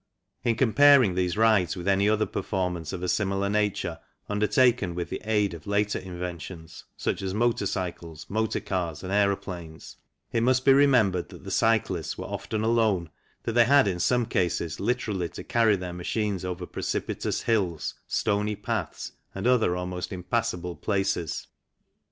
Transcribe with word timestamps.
In 0.43 0.55
comparing 0.55 1.13
these 1.13 1.37
rides 1.37 1.75
with 1.75 1.87
any 1.87 2.09
other 2.09 2.25
performance 2.25 2.91
of 2.91 3.03
a 3.03 3.07
similar 3.07 3.49
nature 3.51 3.99
undertaken 4.27 4.95
with 4.95 5.11
the 5.11 5.21
aid 5.23 5.53
of 5.53 5.67
later 5.67 5.99
inventions, 5.99 6.85
such 6.97 7.21
as 7.21 7.35
motor 7.35 7.67
cycles, 7.67 8.25
motor 8.27 8.59
cars, 8.61 9.03
and 9.03 9.11
aeroplanes, 9.13 9.97
it 10.31 10.41
must 10.41 10.65
be 10.65 10.73
remembered 10.73 11.29
that 11.29 11.43
the 11.43 11.51
cyclists 11.51 12.17
were 12.17 12.25
often 12.25 12.63
alone, 12.63 13.11
that 13.43 13.51
they 13.51 13.65
had 13.65 13.87
in 13.87 13.99
some 13.99 14.25
cases 14.25 14.79
literally 14.79 15.29
to 15.29 15.43
carry 15.43 15.75
their 15.75 15.93
machines 15.93 16.43
over 16.43 16.65
precipitous 16.65 17.43
hills, 17.43 17.93
stony 18.07 18.55
paths, 18.55 19.11
and 19.35 19.45
other 19.45 19.75
almost 19.77 20.11
impassable 20.11 20.75
places. 20.75 21.45